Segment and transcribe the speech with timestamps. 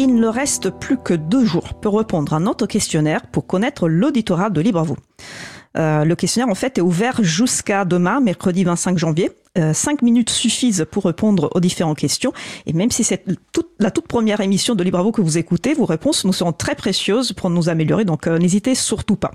[0.00, 4.48] Il ne reste plus que deux jours pour répondre à notre questionnaire pour connaître l'auditorat
[4.48, 4.96] de Libre à vous.
[5.76, 9.32] Euh, le questionnaire en fait est ouvert jusqu'à demain, mercredi 25 janvier.
[9.58, 12.32] Euh, cinq minutes suffisent pour répondre aux différentes questions.
[12.66, 13.24] Et même si c'est
[13.80, 16.52] la toute première émission de Libre à vous que vous écoutez, vos réponses nous seront
[16.52, 18.04] très précieuses pour nous améliorer.
[18.04, 19.32] Donc euh, n'hésitez surtout pas.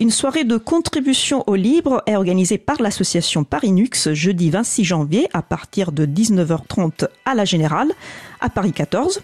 [0.00, 5.42] Une soirée de contribution au libre est organisée par l'association Paris-Nux jeudi 26 janvier à
[5.42, 7.92] partir de 19h30 à la Générale,
[8.40, 9.22] à Paris 14.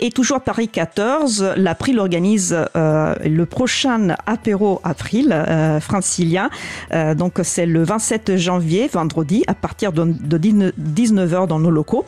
[0.00, 6.50] Et toujours Paris 14, l'April organise euh, le prochain apéro April euh, francilien.
[6.92, 12.06] Euh, donc c'est le 27 janvier, vendredi, à partir de 19h dans nos locaux.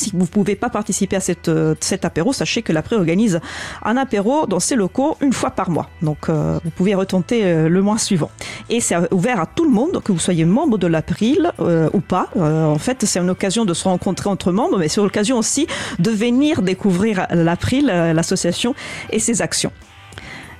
[0.00, 3.38] Si vous ne pouvez pas participer à euh, cet apéro, sachez que l'April organise
[3.84, 5.90] un apéro dans ses locaux une fois par mois.
[6.00, 8.30] Donc euh, vous pouvez retenter euh, le mois suivant.
[8.70, 11.52] Et c'est ouvert à tout le monde, que vous soyez membre de l'April
[11.92, 12.28] ou pas.
[12.36, 15.66] en fait, c'est une occasion de se rencontrer entre membres, mais c'est l'occasion aussi
[15.98, 18.74] de venir découvrir l'April, l'association
[19.10, 19.72] et ses actions.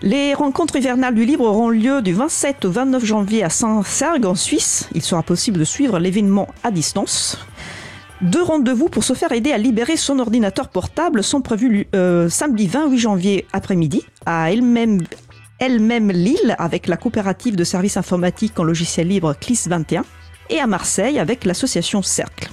[0.03, 4.35] Les rencontres hivernales du Libre auront lieu du 27 au 29 janvier à Saint-Sergue en
[4.35, 4.89] Suisse.
[4.95, 7.39] Il sera possible de suivre l'événement à distance.
[8.23, 12.67] Deux rendez-vous pour se faire aider à libérer son ordinateur portable sont prévus euh, samedi
[12.67, 15.01] 28 janvier après-midi à elle-même
[15.59, 20.05] elle-même Lille avec la coopérative de services informatiques en logiciel libre CLIS 21
[20.51, 22.51] et à Marseille avec l'association Cercle.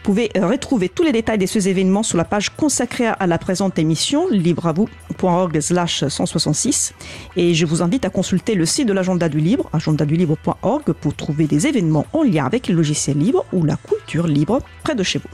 [0.00, 3.36] Vous pouvez retrouver tous les détails de ces événements sur la page consacrée à la
[3.36, 6.94] présente émission, libreavou.org slash 166.
[7.36, 11.46] Et je vous invite à consulter le site de l'agenda du libre, agendadulibre.org, pour trouver
[11.46, 15.18] des événements en lien avec les logiciels libres ou la culture libre près de chez
[15.18, 15.28] vous.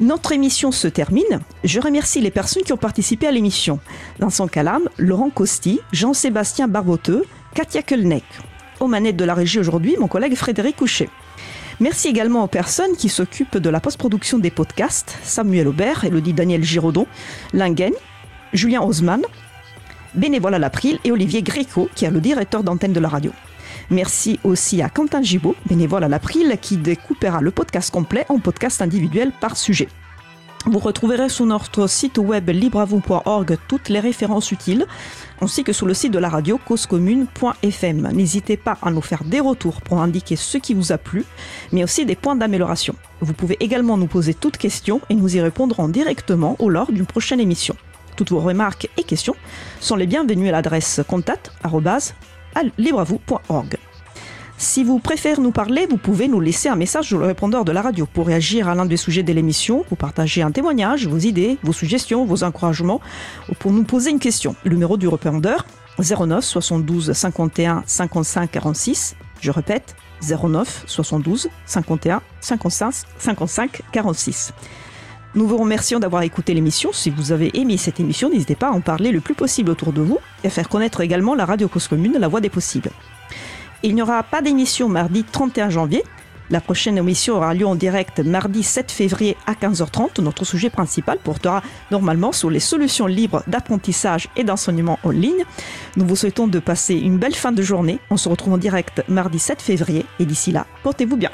[0.00, 1.40] Notre émission se termine.
[1.64, 3.80] Je remercie les personnes qui ont participé à l'émission.
[4.18, 8.24] Vincent Calam, Laurent Costi, Jean-Sébastien Barboteux, Katia Kelneck.
[8.80, 11.08] Aux manettes de la régie aujourd'hui, mon collègue Frédéric Couchet.
[11.80, 16.62] Merci également aux personnes qui s'occupent de la post-production des podcasts, Samuel Aubert, Elodie Daniel
[16.62, 17.06] Giraudon,
[17.52, 17.92] Lingen,
[18.52, 19.22] Julien Haussmann,
[20.14, 23.32] bénévole à l'April et Olivier Gréco, qui est le directeur d'antenne de la radio.
[23.90, 28.80] Merci aussi à Quentin Gibaud, bénévole à l'April, qui découpera le podcast complet en podcast
[28.80, 29.88] individuel par sujet.
[30.66, 34.86] Vous retrouverez sur notre site web libreavou.org toutes les références utiles,
[35.42, 38.08] ainsi que sur le site de la radio causecommune.fm.
[38.12, 41.26] N'hésitez pas à nous faire des retours pour indiquer ce qui vous a plu,
[41.72, 42.94] mais aussi des points d'amélioration.
[43.20, 47.04] Vous pouvez également nous poser toutes questions et nous y répondrons directement au lors d'une
[47.04, 47.76] prochaine émission.
[48.16, 49.36] Toutes vos remarques et questions
[49.80, 53.76] sont les bienvenues à l'adresse contact@libreavou.org.
[54.56, 57.72] Si vous préférez nous parler, vous pouvez nous laisser un message sur le répondeur de
[57.72, 61.18] la radio pour réagir à l'un des sujets de l'émission, pour partager un témoignage, vos
[61.18, 63.00] idées, vos suggestions, vos encouragements,
[63.50, 64.54] ou pour nous poser une question.
[64.64, 65.66] Le numéro du répondeur
[65.98, 69.16] 09 72 51 55 46.
[69.40, 74.52] Je répète 09 72 51 55 55 46.
[75.34, 76.92] Nous vous remercions d'avoir écouté l'émission.
[76.92, 79.92] Si vous avez aimé cette émission, n'hésitez pas à en parler le plus possible autour
[79.92, 82.90] de vous et à faire connaître également la radio cause commune, la voix des possibles.
[83.86, 86.02] Il n'y aura pas d'émission mardi 31 janvier.
[86.48, 90.22] La prochaine émission aura lieu en direct mardi 7 février à 15h30.
[90.22, 95.44] Notre sujet principal portera normalement sur les solutions libres d'apprentissage et d'enseignement en ligne.
[95.96, 97.98] Nous vous souhaitons de passer une belle fin de journée.
[98.08, 101.30] On se retrouve en direct mardi 7 février et d'ici là, portez-vous bien.